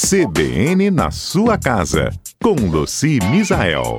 [0.00, 2.10] CBN na sua casa,
[2.40, 3.98] com Luci Misael.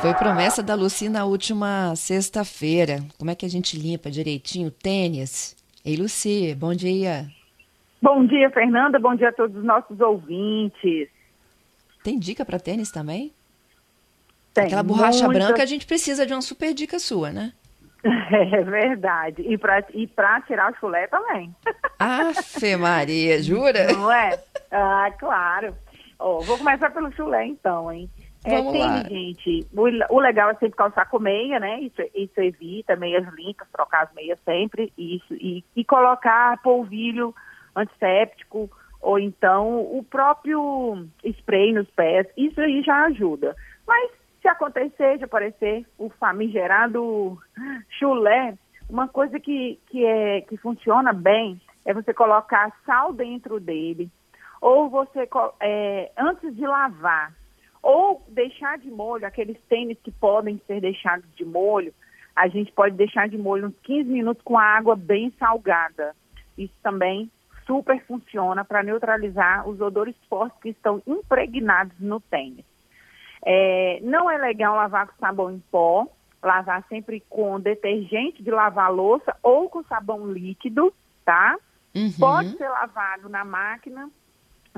[0.00, 3.00] Foi promessa da Luci na última sexta-feira.
[3.18, 5.54] Como é que a gente limpa direitinho o tênis?
[5.84, 7.26] Ei, Luci, bom dia.
[8.00, 8.98] Bom dia, Fernanda.
[8.98, 11.10] Bom dia a todos os nossos ouvintes.
[12.02, 13.34] Tem dica para tênis também?
[14.54, 17.52] Tem Aquela borracha muita- branca, a gente precisa de uma super dica sua, né?
[18.32, 19.42] É verdade.
[19.42, 21.54] E para e pra tirar o chulé também.
[21.98, 23.92] Afe Maria, jura?
[23.92, 24.38] Não é?
[24.70, 25.74] Ah, claro.
[26.18, 28.08] Ó, vou começar pelo chulé, então, hein?
[28.44, 29.02] É, Vamos tem, lá.
[29.04, 31.80] gente, o, o legal é sempre calçar com meia, né?
[31.80, 37.34] Isso, isso evita meias limpas, trocar as meias sempre, isso, e, e colocar polvilho
[37.76, 43.54] antisséptico, ou então o próprio spray nos pés, isso aí já ajuda.
[43.86, 44.10] Mas
[44.40, 47.38] se acontecer de aparecer o famigerado
[47.98, 48.56] chulé,
[48.88, 54.10] uma coisa que, que, é, que funciona bem é você colocar sal dentro dele,
[54.60, 55.28] ou você,
[55.60, 57.32] é, antes de lavar,
[57.82, 61.94] ou deixar de molho, aqueles tênis que podem ser deixados de molho,
[62.36, 66.14] a gente pode deixar de molho uns 15 minutos com a água bem salgada.
[66.56, 67.30] Isso também
[67.66, 72.69] super funciona para neutralizar os odores fortes que estão impregnados no tênis.
[73.44, 76.06] É, não é legal lavar com sabão em pó,
[76.42, 80.92] lavar sempre com detergente de lavar louça ou com sabão líquido,
[81.24, 81.56] tá?
[81.94, 82.12] Uhum.
[82.18, 84.10] Pode ser lavado na máquina,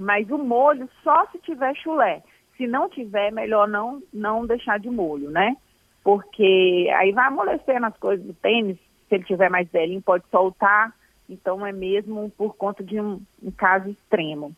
[0.00, 2.22] mas o molho só se tiver chulé.
[2.56, 5.56] Se não tiver, melhor não, não deixar de molho, né?
[6.04, 8.76] Porque aí vai amolecendo as coisas do tênis.
[9.08, 10.94] Se ele tiver mais velhinho, pode soltar.
[11.28, 14.54] Então é mesmo por conta de um, um caso extremo.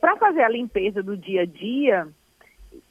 [0.00, 2.08] Para fazer a limpeza do dia a dia,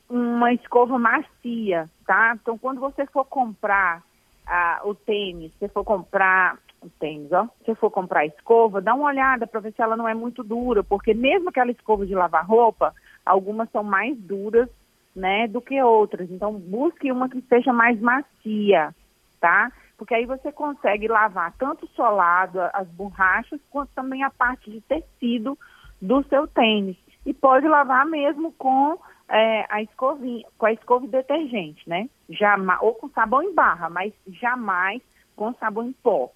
[0.10, 2.38] uma escova macia, tá?
[2.40, 4.04] Então, quando você for comprar
[4.46, 8.94] ah, o tênis, se for comprar o tênis, ó, se for comprar a escova, dá
[8.94, 12.14] uma olhada para ver se ela não é muito dura, porque mesmo aquela escova de
[12.14, 12.94] lavar roupa,
[13.26, 14.70] algumas são mais duras,
[15.16, 16.30] né, do que outras.
[16.30, 18.94] Então, busque uma que seja mais macia,
[19.40, 19.72] tá?
[19.98, 24.82] Porque aí você consegue lavar tanto o solado, as borrachas, quanto também a parte de
[24.82, 25.58] tecido
[26.02, 26.98] do seu tênis.
[27.26, 28.98] E pode lavar mesmo com
[29.30, 32.10] é, a escovinha, com a escova e detergente, né?
[32.30, 35.02] Jamais, ou com sabão em barra, mas jamais
[35.36, 36.32] com sabão em pó.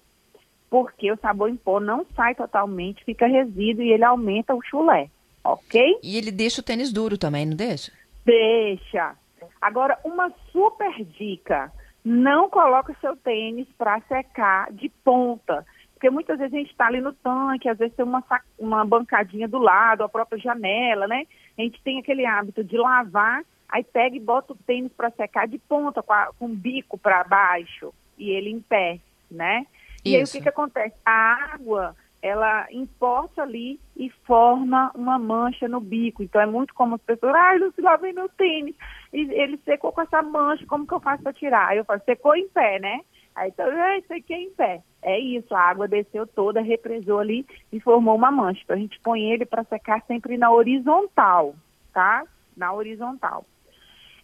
[0.70, 5.08] Porque o sabão em pó não sai totalmente, fica resíduo e ele aumenta o chulé,
[5.42, 5.98] ok?
[6.02, 7.92] E ele deixa o tênis duro também, não deixa?
[8.24, 9.16] Deixa.
[9.60, 11.72] Agora, uma super dica:
[12.04, 15.64] não coloque o seu tênis para secar de ponta.
[15.94, 18.22] Porque muitas vezes a gente está ali no tanque, às vezes tem uma,
[18.56, 21.24] uma bancadinha do lado, a própria janela, né?
[21.58, 25.46] A gente tem aquele hábito de lavar, aí pega e bota o tênis para secar
[25.48, 29.66] de ponta, com, a- com o bico para baixo, e ele em pé, né?
[30.04, 30.94] E aí o que, que acontece?
[31.04, 36.22] A água, ela importa ali e forma uma mancha no bico.
[36.22, 38.74] Então é muito comum as pessoas, ai, não se lavei meu tênis.
[39.12, 41.68] E ele secou com essa mancha, como que eu faço para tirar?
[41.68, 43.00] Aí eu falo, secou em pé, né?
[43.38, 44.82] Aí então, ai, sequei em pé.
[45.00, 48.60] É isso, a água desceu toda, represou ali e formou uma mancha.
[48.64, 51.54] Então a gente põe ele para secar sempre na horizontal,
[51.92, 52.24] tá?
[52.56, 53.44] Na horizontal.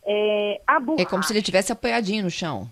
[0.04, 2.68] É, a É como se ele tivesse apoiadinho no chão.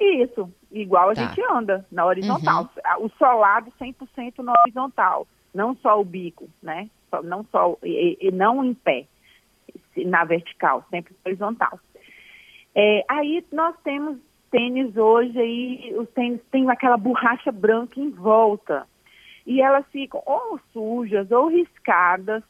[0.00, 1.26] isso, igual a Tá.
[1.28, 2.68] gente anda, na horizontal.
[3.00, 6.88] O solado 100% na horizontal, não só o bico, né?
[7.22, 9.06] Não só, e, e não em pé,
[9.96, 11.78] na vertical, sempre horizontal.
[12.74, 14.18] É, aí nós temos
[14.54, 18.86] tênis hoje, aí os tênis têm aquela borracha branca em volta.
[19.44, 22.40] E elas ficam ou sujas, ou riscadas,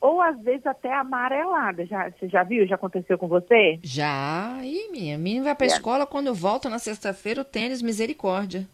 [0.00, 1.88] ou às vezes até amareladas.
[1.88, 2.64] Já, você já viu?
[2.64, 3.80] Já aconteceu com você?
[3.82, 4.60] Já.
[4.62, 5.70] Ih, minha, menina vai pra É.
[5.70, 8.64] escola, quando volta na sexta-feira, o tênis, misericórdia.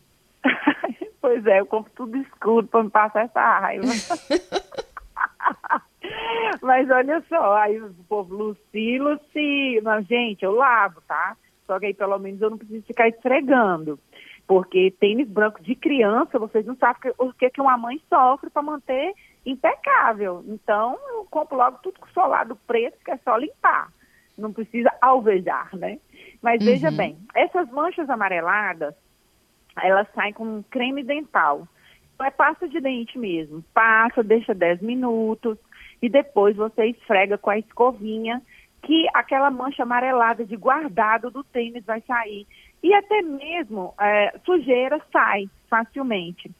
[1.23, 3.87] pois é, eu compro tudo escuro para me passar essa raiva.
[6.61, 11.35] Mas olha só, aí o povo Luci, Luci, mas gente, eu lavo, tá?
[11.67, 13.99] Só que aí pelo menos eu não preciso ficar esfregando.
[14.47, 18.63] Porque tênis branco de criança, vocês não sabem o que, que uma mãe sofre para
[18.63, 19.15] manter
[19.47, 20.45] impecável.
[20.47, 23.91] Então, eu compro logo tudo com solado preto, que é só limpar.
[24.37, 25.99] Não precisa alvejar, né?
[26.43, 26.97] Mas veja Uhum.
[26.97, 28.95] bem, essas manchas amareladas,
[29.83, 31.67] elas saem com creme dental.
[32.15, 33.65] Então é pasta de dente mesmo.
[33.73, 35.59] Passa, deixa 10 minutos
[36.03, 38.43] e depois você esfrega com a escovinha
[38.85, 42.47] que aquela mancha amarelada de guardado do tênis vai sair.
[42.83, 46.51] E até mesmo é, sujeira sai facilmente.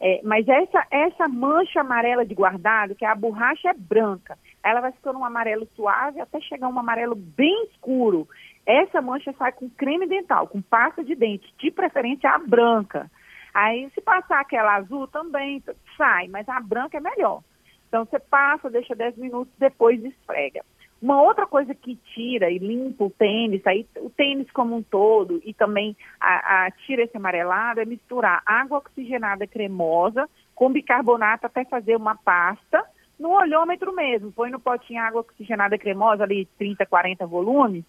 [0.00, 4.92] É, mas essa, essa mancha amarela de guardado, que a borracha é branca, ela vai
[4.92, 8.28] ficando um amarelo suave até chegar um amarelo bem escuro.
[8.66, 13.10] Essa mancha sai com creme dental, com pasta de dente, de preferência a branca.
[13.54, 15.62] Aí, se passar aquela azul, também
[15.96, 17.42] sai, mas a branca é melhor.
[17.86, 20.64] Então, você passa, deixa 10 minutos, depois esfrega.
[21.02, 25.42] Uma outra coisa que tira e limpa o tênis, aí, o tênis como um todo,
[25.44, 31.64] e também a, a, tira esse amarelado, é misturar água oxigenada cremosa com bicarbonato até
[31.64, 32.84] fazer uma pasta
[33.18, 34.30] no olhômetro mesmo.
[34.30, 37.84] Põe no potinho água oxigenada cremosa, ali 30, 40 volumes,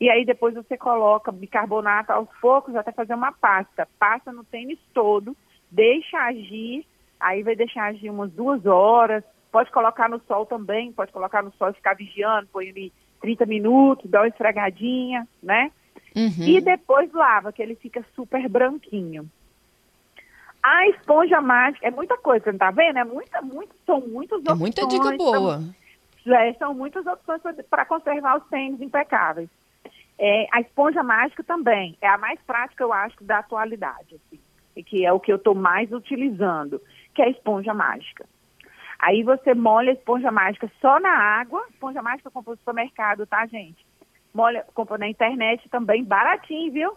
[0.00, 3.86] e aí depois você coloca bicarbonato aos poucos até fazer uma pasta.
[3.96, 5.36] Passa no tênis todo,
[5.70, 6.84] deixa agir,
[7.20, 11.52] aí vai deixar agir umas duas horas, Pode colocar no sol também, pode colocar no
[11.52, 15.70] sol e ficar vigiando, põe ali 30 minutos, dá uma esfregadinha, né?
[16.16, 16.46] Uhum.
[16.46, 19.28] E depois lava, que ele fica super branquinho.
[20.62, 22.98] A esponja mágica, é muita coisa, você não tá vendo?
[22.98, 24.58] É muita, muito, são muitas opções.
[24.58, 25.62] É muita dica boa.
[26.22, 29.48] São, é, são muitas opções para conservar os tênis impecáveis.
[30.18, 34.38] É, a esponja mágica também é a mais prática, eu acho, da atualidade, assim,
[34.84, 36.80] que é o que eu estou mais utilizando,
[37.14, 38.26] que é a esponja mágica.
[39.00, 41.64] Aí você molha a esponja mágica só na água.
[41.70, 43.86] Esponja mágica compra no supermercado, tá, gente?
[44.34, 46.92] Molha, compra na internet também, baratinho, viu?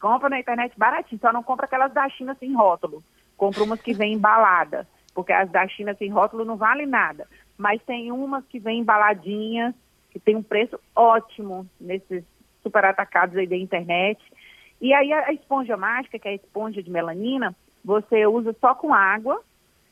[0.00, 1.20] Compra na internet baratinho.
[1.20, 3.02] Só não compra aquelas da China sem rótulo.
[3.36, 4.86] Compra umas que vêm embaladas.
[5.14, 7.28] Porque as da China sem rótulo não valem nada.
[7.58, 9.74] Mas tem umas que vêm embaladinhas,
[10.10, 12.24] que tem um preço ótimo nesses
[12.62, 14.18] super atacados aí da internet.
[14.80, 17.54] E aí a esponja mágica, que é a esponja de melanina,
[17.84, 19.42] você usa só com água,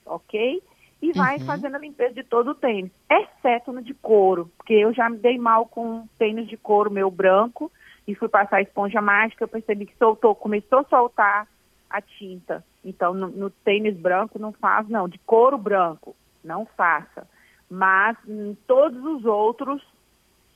[0.07, 0.63] ok?
[1.03, 1.47] E vai uhum.
[1.47, 5.17] fazendo a limpeza de todo o tênis, exceto no de couro, porque eu já me
[5.17, 7.73] dei mal com tênis de couro meu branco
[8.07, 11.49] e fui passar a esponja mágica, eu percebi que soltou, começou a soltar
[11.89, 12.65] a tinta.
[12.85, 16.15] Então, no, no tênis branco não faz, não, de couro branco,
[16.45, 17.27] não faça.
[17.71, 19.83] Mas em todos os outros,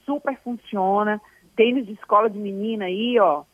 [0.05, 1.21] super funciona.
[1.57, 3.45] Tênis de escola de menina aí, ó,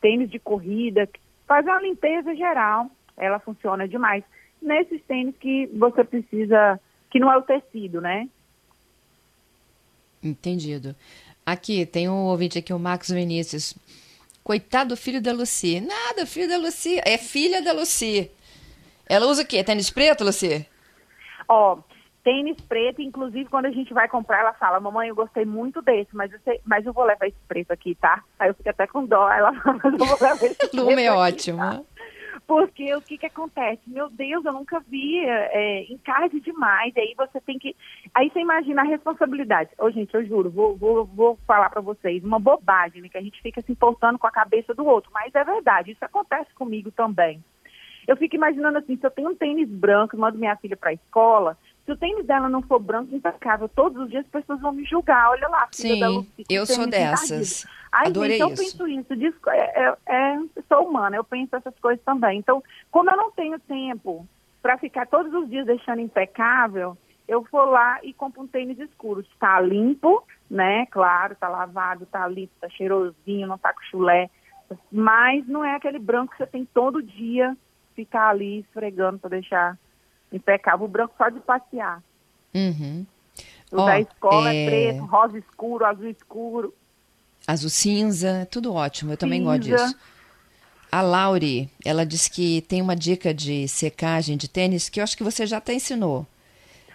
[0.00, 1.08] tênis de corrida,
[1.46, 4.24] faz uma limpeza geral, ela funciona demais
[4.60, 6.78] nesses tênis que você precisa,
[7.10, 8.28] que não é o tecido, né?
[10.22, 10.94] Entendido.
[11.44, 13.74] Aqui, tem um ouvinte aqui, o Marcos Vinícius.
[14.44, 15.80] Coitado do filho da Luci.
[15.80, 17.00] Nada, filho da Luci.
[17.04, 18.30] É filha da Luci.
[19.08, 19.64] Ela usa o quê?
[19.64, 20.66] Tênis preto, Luci?
[21.48, 21.78] Ó,
[22.22, 26.14] tênis preto, inclusive quando a gente vai comprar, ela fala, mamãe, eu gostei muito desse,
[26.14, 28.22] mas eu, sei, mas eu vou levar esse preto aqui, tá?
[28.38, 31.02] Aí eu fico até com dó, ela fala, mas eu vou levar esse preto Lume
[31.02, 31.58] é ótimo.
[31.58, 31.82] Tá?
[32.50, 33.80] Porque o que, que acontece?
[33.86, 36.92] Meu Deus, eu nunca vi, é, encarde demais.
[36.96, 37.76] Aí você tem que.
[38.12, 39.70] Aí você imagina a responsabilidade.
[39.78, 43.08] Ô, gente, eu juro, vou, vou, vou falar para vocês, uma bobagem, né?
[43.08, 45.12] Que a gente fica se importando com a cabeça do outro.
[45.14, 47.40] Mas é verdade, isso acontece comigo também.
[48.04, 50.90] Eu fico imaginando assim, se eu tenho um tênis branco e mando minha filha para
[50.90, 54.60] a escola, se o tênis dela não for branco, impecável, todos os dias as pessoas
[54.60, 55.30] vão me julgar.
[55.30, 57.66] Olha lá, filha Sim, da Lucy, eu sou dessas.
[57.90, 58.84] Ai, Adorei gente, eu isso.
[58.84, 59.50] penso isso.
[59.50, 60.38] É, é, é,
[60.68, 62.38] sou humana, eu penso essas coisas também.
[62.38, 64.26] Então, como eu não tenho tempo
[64.62, 66.96] para ficar todos os dias deixando impecável,
[67.26, 69.20] eu vou lá e compro um tênis escuro.
[69.20, 70.86] Está limpo, né?
[70.86, 74.28] Claro, está lavado, está limpo, está cheirosinho, não está com chulé.
[74.92, 77.56] Mas não é aquele branco que você tem todo dia
[77.96, 79.78] ficar ali esfregando para deixar
[80.32, 80.86] impecável.
[80.86, 82.02] O branco só de passear.
[82.54, 83.06] Uhum.
[83.70, 84.64] O oh, da escola é...
[84.64, 86.74] é preto, rosa escuro, azul escuro.
[87.46, 89.50] Azul cinza, tudo ótimo, eu também cinza.
[89.50, 89.96] gosto disso.
[90.92, 95.16] A Laure, ela disse que tem uma dica de secagem de tênis que eu acho
[95.16, 96.26] que você já até ensinou.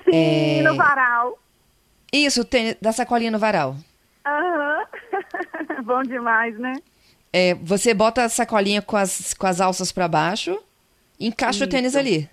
[0.03, 0.61] Sim, é...
[0.61, 1.39] no varal.
[2.11, 3.75] Isso, tênis, da sacolinha no varal.
[4.25, 4.85] Aham.
[5.13, 5.83] Uhum.
[5.83, 6.73] Bom demais, né?
[7.31, 10.57] É, você bota a sacolinha com as, com as alças para baixo
[11.19, 11.65] e encaixa Isso.
[11.65, 12.29] o tênis ali.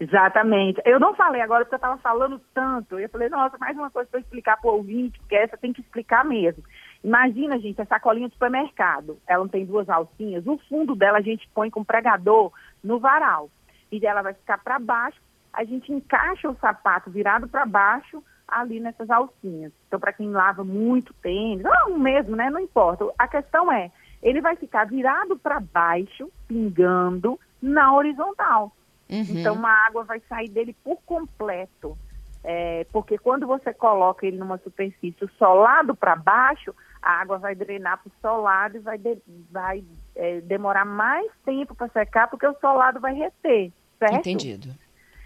[0.00, 0.80] Exatamente.
[0.84, 2.98] Eu não falei agora porque eu estava falando tanto.
[2.98, 5.80] Eu falei, nossa, mais uma coisa para explicar para o ouvinte, porque essa tem que
[5.80, 6.62] explicar mesmo.
[7.02, 9.18] Imagina, gente, essa sacolinha de supermercado.
[9.26, 10.46] Ela não tem duas alcinhas.
[10.46, 12.52] O fundo dela a gente põe com pregador
[12.82, 13.50] no varal.
[13.90, 15.20] E ela vai ficar para baixo.
[15.52, 19.72] A gente encaixa o sapato virado para baixo ali nessas alcinhas.
[19.86, 22.48] Então, para quem lava muito tênis, não mesmo, né?
[22.50, 23.04] Não importa.
[23.18, 23.90] A questão é,
[24.22, 28.72] ele vai ficar virado para baixo, pingando na horizontal.
[29.10, 29.40] Uhum.
[29.40, 31.96] Então, uma água vai sair dele por completo.
[32.44, 37.98] É, porque quando você coloca ele numa superfície solado para baixo, a água vai drenar
[37.98, 39.18] para o solado e vai, de,
[39.50, 39.84] vai
[40.14, 44.14] é, demorar mais tempo para secar, porque o solado vai reter, certo?
[44.14, 44.74] Entendido.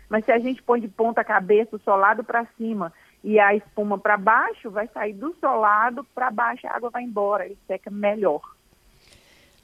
[0.09, 3.99] Mas se a gente põe de ponta cabeça o solado para cima e a espuma
[3.99, 8.43] para baixo, vai sair do solado para baixo, a água vai embora, ele seca melhor.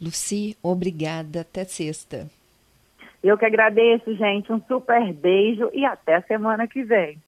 [0.01, 1.41] Luci, obrigada.
[1.41, 2.31] Até sexta.
[3.23, 4.53] Eu que agradeço, gente.
[4.53, 7.17] Um super beijo e até semana que vem.